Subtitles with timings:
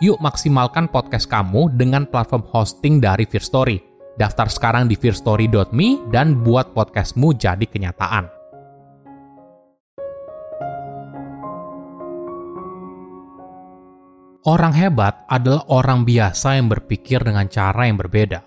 [0.00, 3.76] Yuk maksimalkan podcast kamu dengan platform hosting dari Fear Story.
[4.16, 8.24] Daftar sekarang di fearstory.me dan buat podcastmu jadi kenyataan.
[14.48, 18.40] Orang hebat adalah orang biasa yang berpikir dengan cara yang berbeda.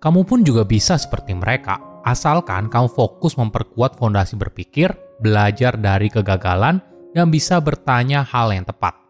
[0.00, 1.76] Kamu pun juga bisa seperti mereka,
[2.08, 6.80] asalkan kamu fokus memperkuat fondasi berpikir, belajar dari kegagalan,
[7.12, 9.05] dan bisa bertanya hal yang tepat.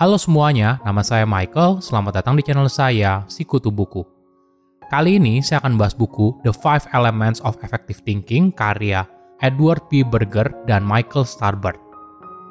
[0.00, 1.84] Halo semuanya, nama saya Michael.
[1.84, 4.00] Selamat datang di channel saya, Sikutu Buku.
[4.88, 9.04] Kali ini saya akan bahas buku The Five Elements of Effective Thinking karya
[9.44, 10.00] Edward P.
[10.00, 11.76] Berger dan Michael Starbird.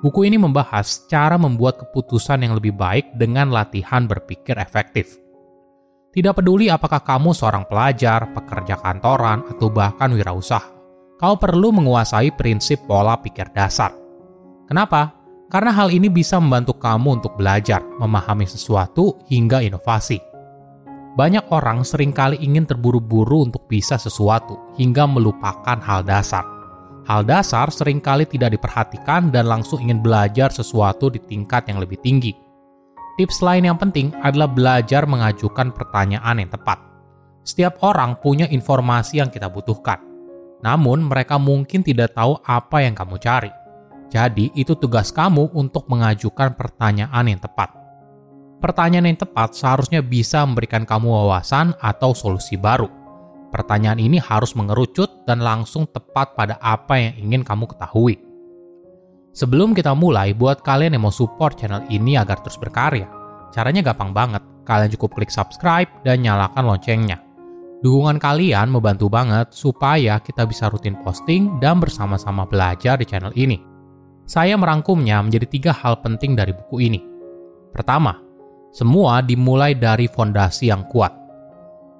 [0.05, 5.17] Buku ini membahas cara membuat keputusan yang lebih baik dengan latihan berpikir efektif.
[6.13, 10.69] Tidak peduli apakah kamu seorang pelajar, pekerja kantoran, atau bahkan wirausaha,
[11.17, 13.97] kau perlu menguasai prinsip pola pikir dasar.
[14.69, 15.20] Kenapa?
[15.51, 20.17] Karena hal ini bisa membantu kamu untuk belajar, memahami sesuatu, hingga inovasi.
[21.19, 26.61] Banyak orang sering kali ingin terburu-buru untuk bisa sesuatu, hingga melupakan hal dasar
[27.09, 31.97] Hal dasar sering kali tidak diperhatikan dan langsung ingin belajar sesuatu di tingkat yang lebih
[31.97, 32.31] tinggi.
[33.17, 36.77] Tips lain yang penting adalah belajar mengajukan pertanyaan yang tepat.
[37.41, 39.97] Setiap orang punya informasi yang kita butuhkan,
[40.61, 43.51] namun mereka mungkin tidak tahu apa yang kamu cari.
[44.11, 47.71] Jadi, itu tugas kamu untuk mengajukan pertanyaan yang tepat.
[48.59, 53.01] Pertanyaan yang tepat seharusnya bisa memberikan kamu wawasan atau solusi baru
[53.51, 58.15] Pertanyaan ini harus mengerucut dan langsung tepat pada apa yang ingin kamu ketahui.
[59.35, 63.11] Sebelum kita mulai, buat kalian yang mau support channel ini agar terus berkarya,
[63.51, 64.43] caranya gampang banget.
[64.63, 67.19] Kalian cukup klik subscribe dan nyalakan loncengnya.
[67.83, 73.70] Dukungan kalian membantu banget supaya kita bisa rutin posting dan bersama-sama belajar di channel ini.
[74.31, 77.03] Saya merangkumnya menjadi tiga hal penting dari buku ini.
[77.75, 78.15] Pertama,
[78.71, 81.21] semua dimulai dari fondasi yang kuat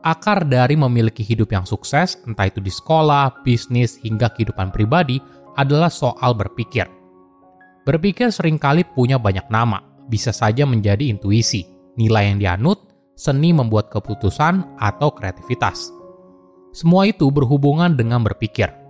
[0.02, 5.22] akar dari memiliki hidup yang sukses, entah itu di sekolah, bisnis, hingga kehidupan pribadi,
[5.58, 6.90] adalah soal berpikir.
[7.86, 11.66] Berpikir sering kali punya banyak nama, bisa saja menjadi intuisi,
[11.98, 12.78] nilai yang dianut,
[13.18, 15.90] seni membuat keputusan, atau kreativitas.
[16.74, 18.81] Semua itu berhubungan dengan berpikir.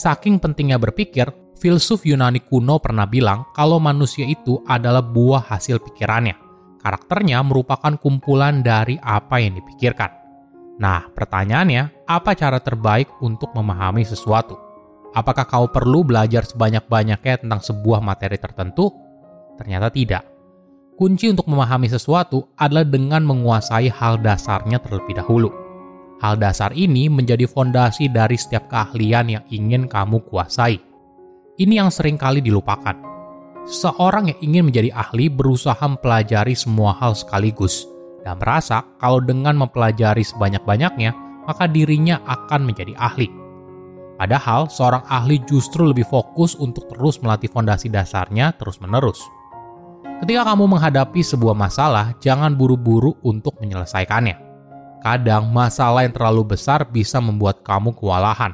[0.00, 1.28] Saking pentingnya berpikir,
[1.60, 6.40] filsuf Yunani kuno pernah bilang kalau manusia itu adalah buah hasil pikirannya.
[6.80, 10.08] Karakternya merupakan kumpulan dari apa yang dipikirkan.
[10.80, 14.56] Nah, pertanyaannya, apa cara terbaik untuk memahami sesuatu?
[15.12, 18.88] Apakah kau perlu belajar sebanyak-banyaknya tentang sebuah materi tertentu?
[19.60, 20.24] Ternyata tidak.
[20.96, 25.69] Kunci untuk memahami sesuatu adalah dengan menguasai hal dasarnya terlebih dahulu.
[26.20, 30.76] Hal dasar ini menjadi fondasi dari setiap keahlian yang ingin kamu kuasai.
[31.56, 32.96] Ini yang sering kali dilupakan.
[33.64, 37.84] Seseorang yang ingin menjadi ahli berusaha mempelajari semua hal sekaligus–
[38.24, 41.16] dan merasa kalau dengan mempelajari sebanyak-banyaknya,
[41.48, 43.28] maka dirinya akan menjadi ahli.
[44.20, 49.24] Padahal, seorang ahli justru lebih fokus untuk terus melatih fondasi dasarnya terus-menerus.
[50.20, 54.49] Ketika kamu menghadapi sebuah masalah, jangan buru-buru untuk menyelesaikannya.
[55.00, 58.52] Kadang, masalah yang terlalu besar bisa membuat kamu kewalahan.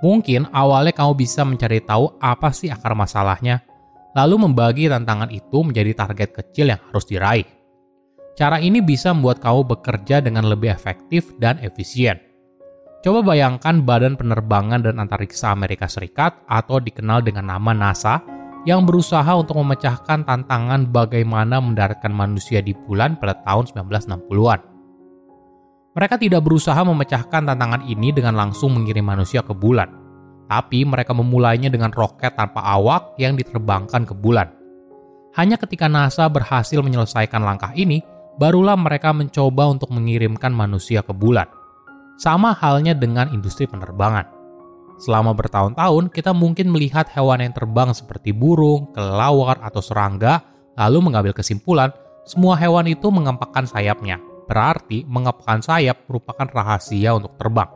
[0.00, 3.60] Mungkin awalnya kamu bisa mencari tahu apa sih akar masalahnya,
[4.16, 7.44] lalu membagi tantangan itu menjadi target kecil yang harus diraih.
[8.32, 12.16] Cara ini bisa membuat kamu bekerja dengan lebih efektif dan efisien.
[13.04, 18.24] Coba bayangkan Badan Penerbangan dan Antariksa Amerika Serikat atau dikenal dengan nama NASA
[18.68, 24.60] yang berusaha untuk memecahkan tantangan bagaimana mendaratkan manusia di bulan pada tahun 1960-an.
[25.90, 29.90] Mereka tidak berusaha memecahkan tantangan ini dengan langsung mengirim manusia ke bulan,
[30.46, 34.54] tapi mereka memulainya dengan roket tanpa awak yang diterbangkan ke bulan.
[35.34, 38.06] Hanya ketika NASA berhasil menyelesaikan langkah ini,
[38.38, 41.50] barulah mereka mencoba untuk mengirimkan manusia ke bulan.
[42.22, 44.30] Sama halnya dengan industri penerbangan.
[45.02, 50.44] Selama bertahun-tahun, kita mungkin melihat hewan yang terbang seperti burung, kelelawar, atau serangga,
[50.78, 51.90] lalu mengambil kesimpulan
[52.22, 54.29] semua hewan itu mengempakkan sayapnya.
[54.50, 57.70] Berarti mengepakkan sayap merupakan rahasia untuk terbang.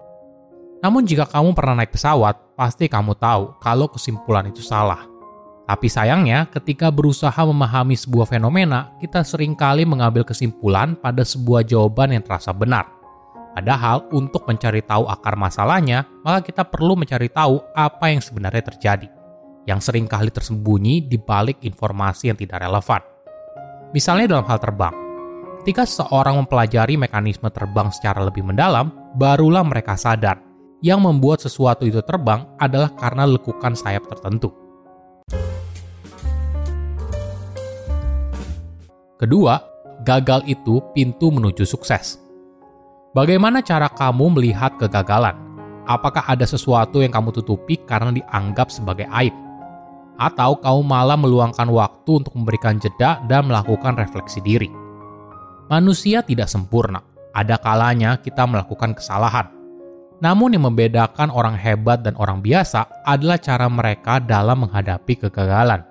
[0.83, 5.07] Namun jika kamu pernah naik pesawat, pasti kamu tahu kalau kesimpulan itu salah.
[5.65, 12.19] Tapi sayangnya, ketika berusaha memahami sebuah fenomena, kita sering kali mengambil kesimpulan pada sebuah jawaban
[12.19, 12.91] yang terasa benar.
[13.55, 19.09] Padahal untuk mencari tahu akar masalahnya, maka kita perlu mencari tahu apa yang sebenarnya terjadi,
[19.65, 23.01] yang sering kali tersembunyi di balik informasi yang tidak relevan.
[23.95, 25.04] Misalnya dalam hal terbang,
[25.65, 30.37] ketika seseorang mempelajari mekanisme terbang secara lebih mendalam, barulah mereka sadar
[30.85, 34.53] yang membuat sesuatu itu terbang adalah karena lekukan sayap tertentu.
[39.17, 39.57] Kedua,
[40.05, 42.21] gagal itu pintu menuju sukses.
[43.17, 45.33] Bagaimana cara kamu melihat kegagalan?
[45.89, 49.33] Apakah ada sesuatu yang kamu tutupi karena dianggap sebagai aib?
[50.21, 54.84] Atau kamu malah meluangkan waktu untuk memberikan jeda dan melakukan refleksi diri?
[55.71, 57.01] Manusia tidak sempurna.
[57.35, 59.51] Ada kalanya kita melakukan kesalahan.
[60.23, 65.83] Namun yang membedakan orang hebat dan orang biasa adalah cara mereka dalam menghadapi kegagalan.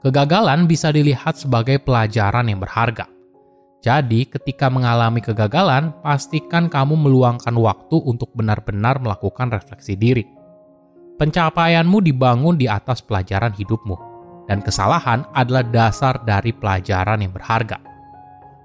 [0.00, 3.10] Kegagalan bisa dilihat sebagai pelajaran yang berharga
[3.86, 10.26] jadi, ketika mengalami kegagalan, pastikan kamu meluangkan waktu untuk benar-benar melakukan refleksi diri.
[11.22, 13.94] Pencapaianmu dibangun di atas pelajaran hidupmu,
[14.50, 17.78] dan kesalahan adalah dasar dari pelajaran yang berharga.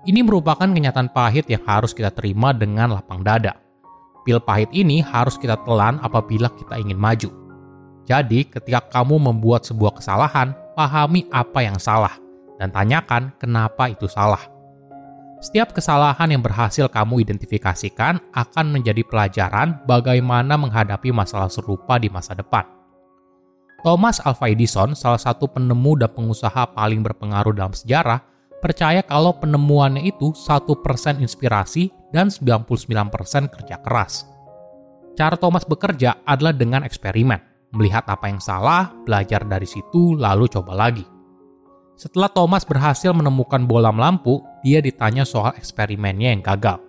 [0.02, 3.62] Ini merupakan kenyataan pahit yang harus kita terima dengan lapang dada.
[4.26, 7.30] Pil pahit ini harus kita telan apabila kita ingin maju.
[8.06, 12.18] Jadi, ketika kamu membuat sebuah kesalahan, pahami apa yang salah
[12.58, 14.42] dan tanyakan kenapa itu salah
[15.42, 22.38] setiap kesalahan yang berhasil kamu identifikasikan akan menjadi pelajaran bagaimana menghadapi masalah serupa di masa
[22.38, 22.62] depan.
[23.82, 28.22] Thomas Alva Edison, salah satu penemu dan pengusaha paling berpengaruh dalam sejarah,
[28.62, 34.30] percaya kalau penemuannya itu 1% inspirasi dan 99% kerja keras.
[35.18, 37.42] Cara Thomas bekerja adalah dengan eksperimen,
[37.76, 41.04] melihat apa yang salah, belajar dari situ, lalu coba lagi.
[42.00, 46.80] Setelah Thomas berhasil menemukan bola lampu, dia ditanya soal eksperimennya yang gagal.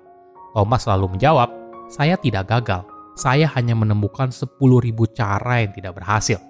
[0.54, 1.48] Thomas lalu menjawab,
[1.88, 2.86] saya tidak gagal,
[3.16, 4.56] saya hanya menemukan 10.000
[5.12, 6.40] cara yang tidak berhasil.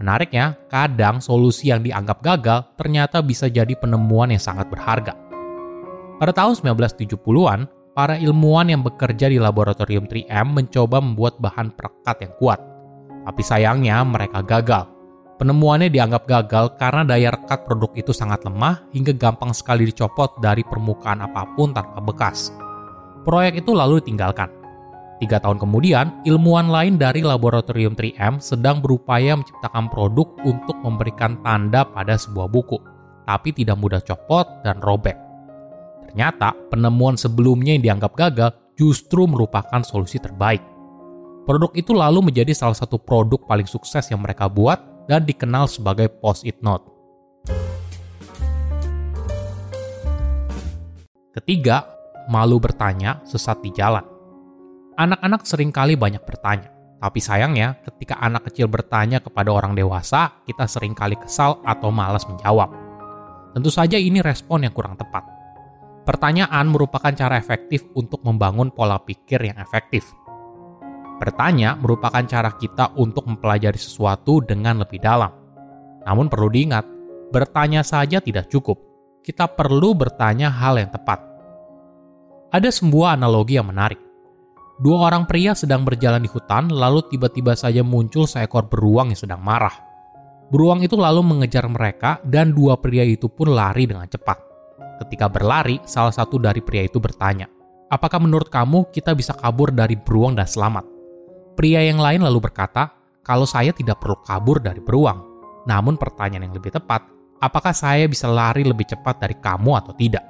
[0.00, 5.12] Menariknya, kadang solusi yang dianggap gagal ternyata bisa jadi penemuan yang sangat berharga.
[6.16, 12.32] Pada tahun 1970-an, para ilmuwan yang bekerja di laboratorium 3M mencoba membuat bahan perekat yang
[12.40, 12.60] kuat.
[13.28, 15.00] Tapi sayangnya mereka gagal
[15.40, 20.60] Penemuannya dianggap gagal karena daya rekat produk itu sangat lemah hingga gampang sekali dicopot dari
[20.60, 22.52] permukaan apa pun tanpa bekas.
[23.24, 24.59] Proyek itu lalu ditinggalkan.
[25.20, 31.84] Tiga tahun kemudian, ilmuwan lain dari laboratorium 3M sedang berupaya menciptakan produk untuk memberikan tanda
[31.84, 32.80] pada sebuah buku,
[33.28, 35.20] tapi tidak mudah copot dan robek.
[36.08, 40.64] Ternyata, penemuan sebelumnya yang dianggap gagal justru merupakan solusi terbaik.
[41.44, 46.08] Produk itu lalu menjadi salah satu produk paling sukses yang mereka buat dan dikenal sebagai
[46.08, 46.88] post-it note.
[51.36, 51.84] Ketiga,
[52.32, 54.09] malu bertanya sesat di jalan.
[55.00, 56.68] Anak-anak sering kali banyak bertanya,
[57.00, 62.28] tapi sayangnya ketika anak kecil bertanya kepada orang dewasa, kita sering kali kesal atau malas
[62.28, 62.68] menjawab.
[63.56, 65.24] Tentu saja ini respon yang kurang tepat.
[66.04, 70.04] Pertanyaan merupakan cara efektif untuk membangun pola pikir yang efektif.
[71.16, 75.32] Bertanya merupakan cara kita untuk mempelajari sesuatu dengan lebih dalam.
[76.04, 76.84] Namun perlu diingat,
[77.32, 78.76] bertanya saja tidak cukup.
[79.24, 81.24] Kita perlu bertanya hal yang tepat.
[82.52, 84.09] Ada sebuah analogi yang menarik.
[84.80, 89.44] Dua orang pria sedang berjalan di hutan, lalu tiba-tiba saja muncul seekor beruang yang sedang
[89.44, 89.76] marah.
[90.48, 94.40] Beruang itu lalu mengejar mereka, dan dua pria itu pun lari dengan cepat.
[95.04, 97.44] Ketika berlari, salah satu dari pria itu bertanya,
[97.92, 100.88] "Apakah menurut kamu kita bisa kabur dari beruang dan selamat?"
[101.60, 102.88] Pria yang lain lalu berkata,
[103.20, 105.20] "Kalau saya tidak perlu kabur dari beruang,
[105.68, 107.04] namun pertanyaan yang lebih tepat,
[107.36, 110.24] apakah saya bisa lari lebih cepat dari kamu atau tidak?"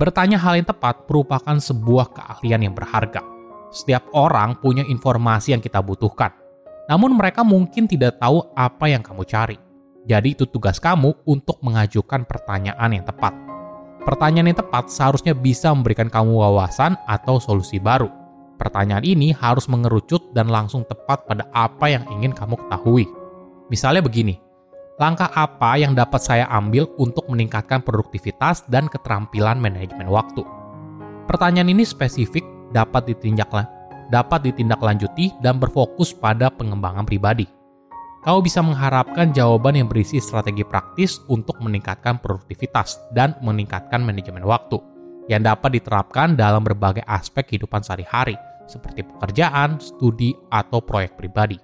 [0.00, 3.36] Bertanya hal yang tepat merupakan sebuah keahlian yang berharga.
[3.68, 6.32] Setiap orang punya informasi yang kita butuhkan.
[6.88, 9.56] Namun mereka mungkin tidak tahu apa yang kamu cari.
[10.08, 13.36] Jadi itu tugas kamu untuk mengajukan pertanyaan yang tepat.
[14.08, 18.08] Pertanyaan yang tepat seharusnya bisa memberikan kamu wawasan atau solusi baru.
[18.56, 23.04] Pertanyaan ini harus mengerucut dan langsung tepat pada apa yang ingin kamu ketahui.
[23.68, 24.40] Misalnya begini,
[24.96, 30.40] langkah apa yang dapat saya ambil untuk meningkatkan produktivitas dan keterampilan manajemen waktu?
[31.28, 37.44] Pertanyaan ini spesifik dapat ditindaklah dapat ditindaklanjuti dan berfokus pada pengembangan pribadi.
[38.24, 44.82] Kau bisa mengharapkan jawaban yang berisi strategi praktis untuk meningkatkan produktivitas dan meningkatkan manajemen waktu
[45.30, 48.34] yang dapat diterapkan dalam berbagai aspek kehidupan sehari-hari,
[48.66, 51.60] seperti pekerjaan, studi, atau proyek pribadi.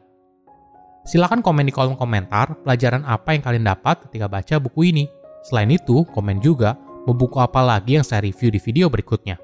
[1.05, 5.05] Silahkan komen di kolom komentar pelajaran apa yang kalian dapat ketika baca buku ini.
[5.45, 9.44] Selain itu, komen juga mau buku apa lagi yang saya review di video berikutnya.